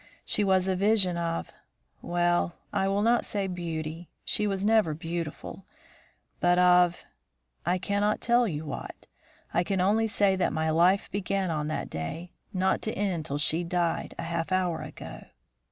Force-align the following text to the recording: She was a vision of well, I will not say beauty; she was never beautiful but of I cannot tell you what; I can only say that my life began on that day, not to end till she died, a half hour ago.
She 0.25 0.43
was 0.43 0.67
a 0.67 0.75
vision 0.75 1.15
of 1.15 1.51
well, 2.01 2.55
I 2.73 2.87
will 2.87 3.03
not 3.03 3.23
say 3.23 3.45
beauty; 3.45 4.09
she 4.25 4.47
was 4.47 4.65
never 4.65 4.95
beautiful 4.95 5.63
but 6.39 6.57
of 6.57 7.03
I 7.67 7.77
cannot 7.77 8.19
tell 8.19 8.47
you 8.47 8.65
what; 8.65 9.05
I 9.53 9.63
can 9.63 9.79
only 9.79 10.07
say 10.07 10.35
that 10.35 10.53
my 10.53 10.71
life 10.71 11.11
began 11.11 11.51
on 11.51 11.67
that 11.67 11.87
day, 11.87 12.31
not 12.51 12.81
to 12.81 12.93
end 12.93 13.25
till 13.25 13.37
she 13.37 13.63
died, 13.63 14.15
a 14.17 14.23
half 14.23 14.51
hour 14.51 14.81
ago. 14.81 15.25